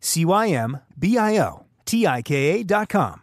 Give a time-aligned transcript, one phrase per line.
[0.00, 3.22] C Y M B I O T I K A.com.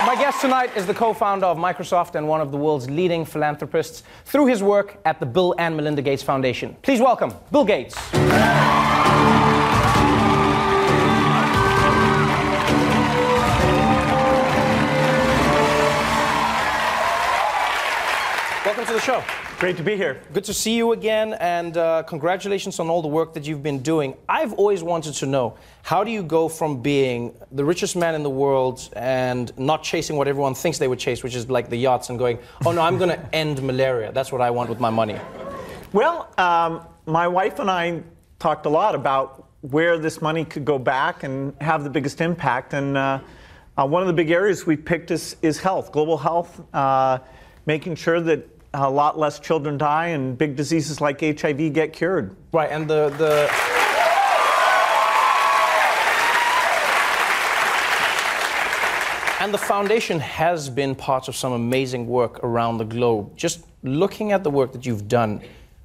[0.00, 3.24] My guest tonight is the co founder of Microsoft and one of the world's leading
[3.24, 6.76] philanthropists through his work at the Bill and Melinda Gates Foundation.
[6.82, 7.94] Please welcome Bill Gates.
[18.64, 19.43] Welcome to the show.
[19.58, 20.20] Great to be here.
[20.32, 23.78] Good to see you again, and uh, congratulations on all the work that you've been
[23.78, 24.16] doing.
[24.28, 28.24] I've always wanted to know how do you go from being the richest man in
[28.24, 31.76] the world and not chasing what everyone thinks they would chase, which is like the
[31.76, 34.10] yachts, and going, oh no, I'm going to end malaria.
[34.10, 35.18] That's what I want with my money.
[35.92, 38.02] Well, um, my wife and I
[38.40, 42.74] talked a lot about where this money could go back and have the biggest impact.
[42.74, 43.20] And uh,
[43.78, 47.20] uh, one of the big areas we picked is, is health, global health, uh,
[47.66, 52.36] making sure that a lot less children die and big diseases like HIV get cured.
[52.52, 53.10] Right, and the.
[53.10, 53.50] the
[59.40, 63.36] And the foundation has been part of some amazing work around the globe.
[63.36, 65.42] Just looking at the work that you've done,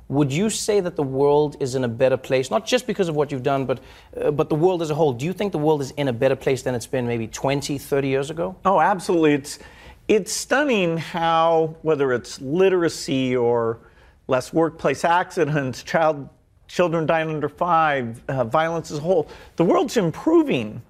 [0.08, 3.18] would you say that the world is in a better place, not just because of
[3.18, 3.82] what you've done, but,
[4.16, 5.12] uh, but the world as a whole?
[5.12, 7.78] Do you think the world is in a better place than it's been maybe 20,
[7.78, 8.56] 30 years ago?
[8.64, 9.34] Oh, absolutely.
[9.34, 9.60] It's,
[10.10, 13.80] it's stunning how, whether it's literacy or
[14.28, 16.28] less workplace accidents, child,
[16.68, 20.82] children dying under five, uh, violence as a whole, the world's improving.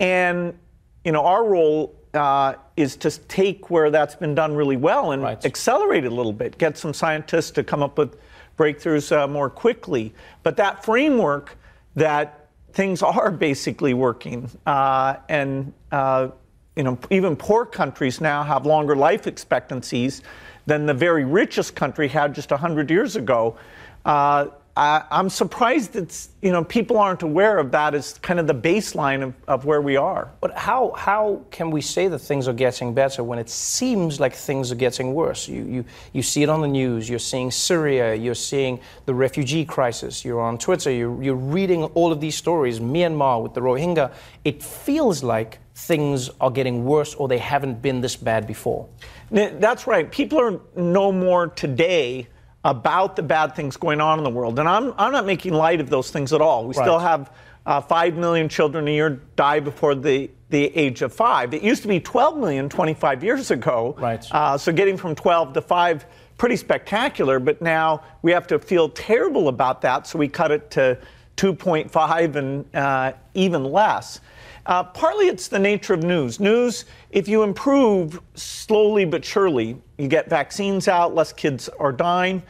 [0.00, 0.58] And,
[1.04, 5.22] you know, our role uh, is to take where that's been done really well and
[5.22, 5.44] Right.
[5.44, 8.16] accelerate it a little bit, get some scientists to come up with
[8.58, 10.14] breakthroughs uh, more quickly.
[10.42, 11.58] But that framework
[11.94, 16.28] that things are basically working, uh, and uh,
[16.76, 20.22] you know, even poor countries now have longer life expectancies
[20.66, 23.56] than the very richest country had just 100 years ago.
[24.04, 28.46] Uh, I, I'm surprised that you know people aren't aware of that as kind of
[28.46, 30.30] the baseline of, of where we are.
[30.40, 34.34] But how, how can we say that things are getting better when it seems like
[34.34, 35.46] things are getting worse?
[35.46, 35.84] You, you,
[36.14, 40.40] you see it on the news, you're seeing Syria, you're seeing the refugee crisis, you're
[40.40, 44.10] on Twitter, you're, you're reading all of these stories, Myanmar with the Rohingya.
[44.44, 48.88] It feels like things are getting worse or they haven't been this bad before.
[49.30, 50.10] That's right.
[50.10, 52.28] People are know more today
[52.64, 55.80] about the bad things going on in the world, and I'm I'm not making light
[55.80, 56.66] of those things at all.
[56.66, 57.32] We still have
[57.66, 61.54] uh, five million children a year die before the the age of five.
[61.54, 63.96] It used to be 12 million 25 years ago.
[63.98, 64.24] Right.
[64.30, 66.04] Uh, so getting from 12 to five,
[66.36, 67.38] pretty spectacular.
[67.38, 70.98] But now we have to feel terrible about that, so we cut it to
[71.38, 74.20] 2.5 and uh, even less.
[74.66, 76.38] Uh, partly it's the nature of news.
[76.38, 82.42] News, if you improve slowly but surely, you get vaccines out, less kids are dying.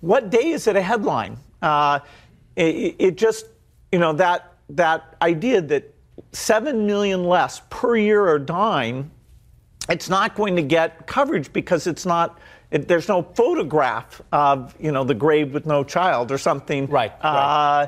[0.00, 1.36] What day is it a headline?
[1.62, 2.00] Uh,
[2.56, 3.46] it, it just,
[3.92, 5.94] you know, that that idea that
[6.32, 9.10] seven million less per year are dying,
[9.88, 12.38] it's not going to get coverage because it's not.
[12.70, 16.86] It, there's no photograph of you know the grave with no child or something.
[16.86, 17.86] Right, Uh,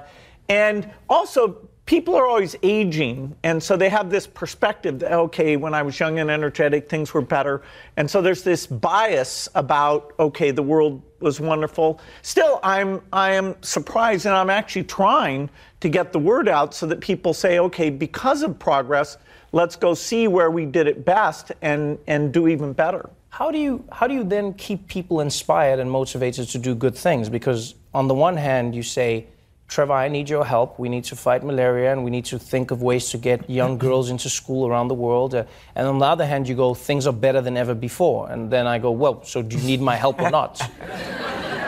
[0.48, 5.74] and also, people are always aging, and so they have this perspective that okay, when
[5.74, 7.60] I was young and energetic, things were better,
[7.98, 12.00] and so there's this bias about okay, the world was wonderful.
[12.22, 15.50] Still, I'm I am surprised, and I'm actually trying
[15.80, 19.18] to get the word out so that people say, okay, because of progress,
[19.52, 23.10] let's go see where we did it best and and do even better.
[23.28, 26.96] How do you how do you then keep people inspired and motivated to do good
[26.96, 27.28] things?
[27.28, 29.26] Because on the one hand, you say,
[29.72, 30.78] Trevor, I need your help.
[30.78, 33.78] We need to fight malaria, and we need to think of ways to get young
[33.78, 35.34] girls into school around the world.
[35.34, 38.30] Uh, and on the other hand, you go, things are better than ever before.
[38.30, 40.60] And then I go, well, so do you need my help or not?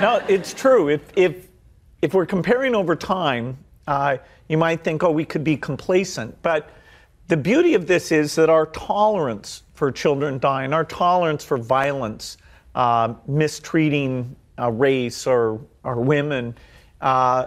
[0.02, 0.88] No, it's true.
[0.88, 1.48] If if
[2.02, 3.56] if we're comparing over time,
[3.86, 4.16] uh,
[4.48, 6.36] you might think, oh, we could be complacent.
[6.42, 6.68] But
[7.28, 12.38] the beauty of this is that our tolerance for children dying, our tolerance for violence,
[12.74, 16.56] uh, mistreating uh, race or, or women,
[17.00, 17.46] uh,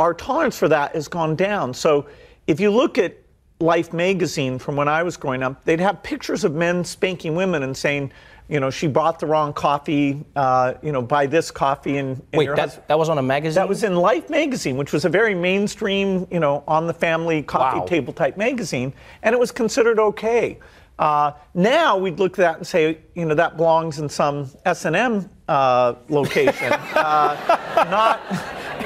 [0.00, 1.74] our tolerance for that has gone down.
[1.74, 2.06] So
[2.46, 3.16] if you look at
[3.62, 7.62] Life magazine from when I was growing up, they'd have pictures of men spanking women
[7.62, 8.10] and saying,
[8.48, 11.98] you know, she bought the wrong coffee, uh, you know, buy this coffee.
[11.98, 13.56] And, and Wait, that, that was on a magazine?
[13.56, 17.42] That was in Life magazine, which was a very mainstream, you know, on the family
[17.42, 17.84] coffee Wow.
[17.84, 20.58] table type magazine, and it was considered okay.
[20.98, 24.86] Uh, now we'd look at that and say, you know, that belongs in some S
[24.86, 27.36] and M uh, location, uh,
[27.90, 28.20] not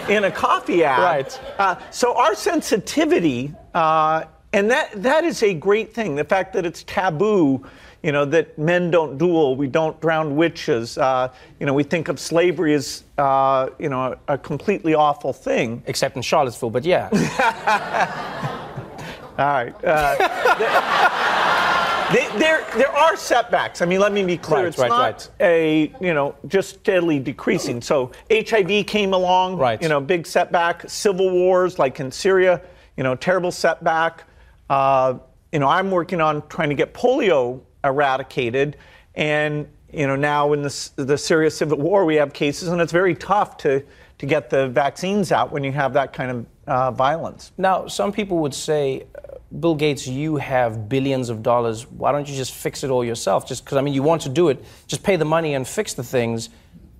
[0.08, 1.00] in a coffee ad.
[1.00, 1.40] Right.
[1.58, 6.14] Uh, so our sensitivity, uh, and that that is a great thing.
[6.14, 7.64] The fact that it's taboo,
[8.02, 10.96] you know, that men don't duel, we don't drown witches.
[10.98, 15.32] Uh, you know, we think of slavery as, uh, you know, a, a completely awful
[15.32, 15.82] thing.
[15.86, 17.08] Except in Charlottesville, but yeah.
[19.38, 19.74] All right.
[22.12, 23.80] There, there, there are setbacks.
[23.80, 24.60] I mean, let me be clear.
[24.60, 25.46] Right, it's right, not right.
[25.46, 27.80] a, you know, just steadily decreasing.
[27.80, 29.80] So HIV came along, Right.
[29.80, 30.88] you know, big setback.
[30.88, 32.60] Civil wars, like in Syria,
[32.96, 34.24] you know, terrible setback.
[34.68, 35.14] Uh,
[35.52, 38.76] you know, I'm working on trying to get polio eradicated.
[39.14, 42.92] And, you know, now in the, the Syria civil war, we have cases, and it's
[42.92, 43.82] very tough to,
[44.18, 47.52] to get the vaccines out when you have that kind of uh, violence.
[47.58, 49.04] Now, some people would say,
[49.60, 51.86] Bill Gates, you have billions of dollars.
[51.90, 53.46] Why don't you just fix it all yourself?
[53.46, 55.94] Just because, I mean, you want to do it, just pay the money and fix
[55.94, 56.50] the things.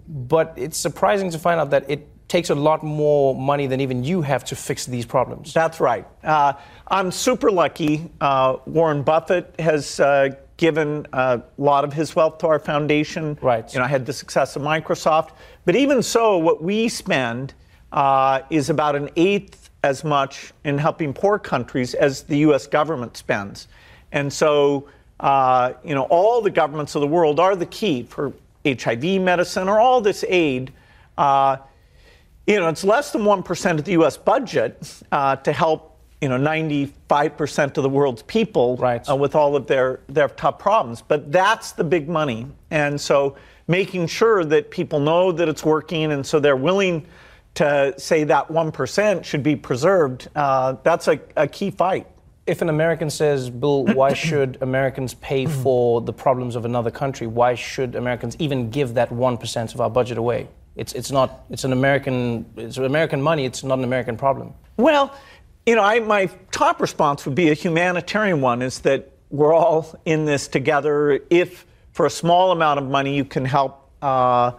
[0.06, 4.04] But it's surprising to find out that it takes a lot more money than even
[4.04, 5.52] you have to fix these problems.
[5.52, 6.06] That's right.
[6.22, 6.54] Uh,
[6.88, 8.10] I'm super lucky.
[8.20, 13.38] Uh, Warren Buffett has uh, given a lot of his wealth to our foundation.
[13.42, 13.72] Right.
[13.72, 15.30] You know, I had the success of Microsoft.
[15.64, 17.54] But even so, what we spend
[17.92, 22.66] uh, is about an eighth as much in helping poor countries as the U.S.
[22.66, 23.68] government spends.
[24.12, 24.88] And so,
[25.20, 28.32] uh, you know, all the governments of the world are the key for
[28.66, 30.72] HIV medicine or all this aid.
[31.18, 31.58] Uh,
[32.46, 34.16] you know, it's less than 1% of the U.S.
[34.16, 39.06] budget uh, to help, you know, 95% of the world's people Right.
[39.06, 41.02] uh, with all of their, their tough problems.
[41.02, 42.46] But that's the big money.
[42.70, 43.36] And so
[43.68, 47.06] making sure that people know that it's working and so they're willing
[47.54, 52.06] to say that 1% should be preserved, uh, that's a, a key fight.
[52.46, 57.26] If an American says, Bill, why should Americans pay for the problems of another country?
[57.26, 60.48] Why should Americans even give that 1% of our budget away?
[60.76, 64.52] It's, it's not, it's an American, it's American money, it's not an American problem.
[64.76, 65.14] Well,
[65.66, 69.98] you know, I, my top response would be a humanitarian one is that we're all
[70.04, 71.20] in this together.
[71.30, 74.52] If for a small amount of money you can help uh,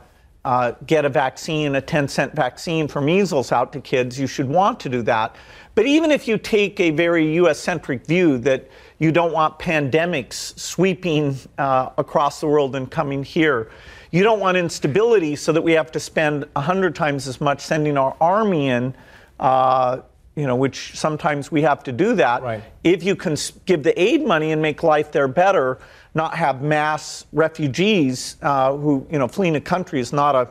[0.46, 4.48] uh, get a vaccine, a 10 cent vaccine for measles out to kids, you should
[4.48, 5.36] want to do that.
[5.74, 8.70] But even if you take a very US centric view that
[9.00, 13.72] you don't want pandemics sweeping uh, across the world and coming here,
[14.12, 17.98] you don't want instability so that we have to spend 100 times as much sending
[17.98, 18.96] our army in.
[19.40, 20.02] Uh,
[20.36, 22.44] you know, which sometimes we have to do that.
[22.44, 22.62] Right.
[22.84, 25.80] If you can give the aid money and make life there better,
[26.16, 30.48] not have mass refugees uh, who, you know, fleeing a country is not a,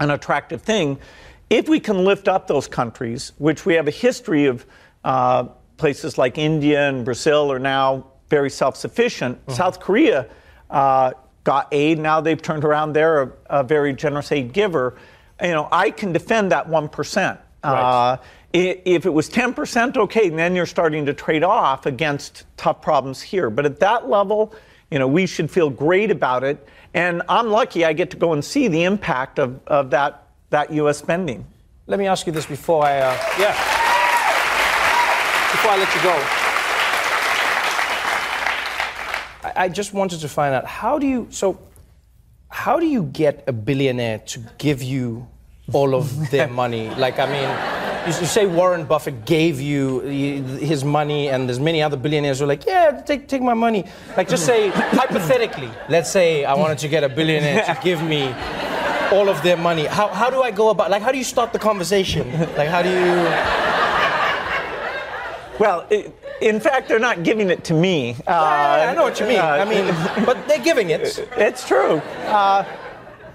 [0.00, 0.98] an attractive thing.
[1.50, 4.64] If we can lift up those countries, which we have a history of
[5.04, 5.44] uh,
[5.76, 9.38] places like India and Brazil are now very self sufficient.
[9.50, 10.28] South Korea
[10.70, 11.12] uh,
[11.44, 11.98] got aid.
[11.98, 12.92] Now they've turned around.
[12.94, 14.96] They're a, a very generous aid giver.
[15.42, 17.38] You know, I can defend that 1%.
[17.62, 18.16] Uh,
[18.54, 23.20] i- if it was 10%, okay, then you're starting to trade off against tough problems
[23.20, 23.50] here.
[23.50, 24.54] But at that level,
[24.90, 26.66] you know, we should feel great about it.
[26.94, 30.72] And I'm lucky I get to go and see the impact of, of that, that
[30.72, 30.98] U.S.
[30.98, 31.46] spending.
[31.86, 33.52] Let me ask you this before I, uh, yeah,
[35.52, 36.14] before I let you go.
[39.42, 41.58] I, I just wanted to find out how do you so
[42.50, 45.28] how do you get a billionaire to give you
[45.72, 46.90] all of their money?
[46.90, 51.82] Like, I mean, you, say Warren Buffett gave you uh, his money, and there's many
[51.82, 53.84] other billionaires who are like, yeah, take, take my money.
[54.16, 58.34] Like, just say, hypothetically, let's say I wanted to get a billionaire to give me
[59.12, 59.86] all of their money.
[59.86, 62.30] How, how do I go about, like, how do you start the conversation?
[62.56, 63.70] Like, how do you.
[65.58, 68.16] Well, i in fact, they're not giving it to me.
[68.26, 69.38] Uh, I know what you mean.
[69.38, 71.18] uh, I mean, but they're giving it.
[71.36, 71.96] It's true.
[72.28, 72.64] Uh,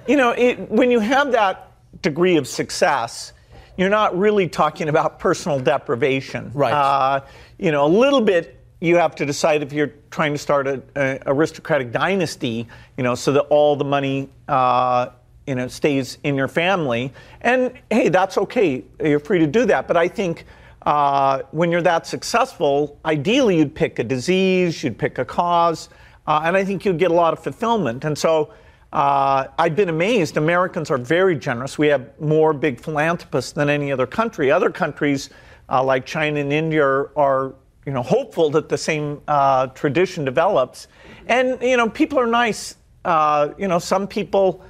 [0.07, 3.31] you know, it, when you have that degree of success,
[3.77, 6.51] you're not really talking about personal deprivation.
[6.53, 6.73] Right.
[6.73, 7.21] Uh,
[7.57, 8.59] you know, a little bit.
[8.81, 12.67] You have to decide if you're trying to start an aristocratic dynasty.
[12.97, 14.29] You know, so that all the money.
[14.47, 15.09] Uh,
[15.47, 18.83] you know, stays in your family, and hey, that's okay.
[18.99, 19.87] You're free to do that.
[19.87, 20.45] But I think
[20.85, 25.89] uh, when you're that successful, ideally you'd pick a disease, you'd pick a cause,
[26.25, 28.05] uh, and I think you'd get a lot of fulfillment.
[28.05, 28.53] And so
[28.93, 30.37] uh, I've been amazed.
[30.37, 31.77] Americans are very generous.
[31.77, 34.51] We have more big philanthropists than any other country.
[34.51, 35.29] Other countries
[35.69, 40.25] uh, like China and India are, are, you know, hopeful that the same uh, tradition
[40.25, 40.87] develops.
[41.27, 42.75] And you know, people are nice.
[43.03, 44.63] Uh, you know, some people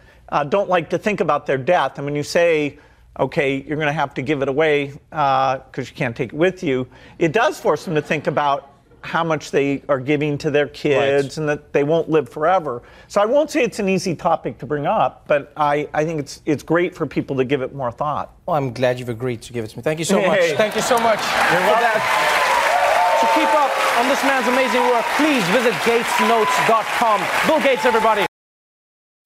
[0.50, 1.98] don't like to think about their death.
[1.98, 2.80] And when you say
[3.20, 6.36] okay, you're going to have to give it away because uh, you can't take it
[6.36, 6.88] with you,
[7.20, 8.75] it does force them to think about
[9.06, 11.38] how much they are giving to their kids right.
[11.38, 12.82] and that they won't live forever.
[13.08, 16.20] So I won't say it's an easy topic to bring up, but I, I think
[16.20, 18.36] it's it's great for people to give it more thought.
[18.46, 19.84] Well, I'm glad you've agreed to give it to me.
[19.84, 20.28] Thank you so hey.
[20.28, 20.58] much.
[20.58, 22.02] Thank you so much You're for that.
[23.22, 27.48] To keep up on this man's amazing work, please visit gatesnotes.com.
[27.48, 28.26] Bill Gates, everybody.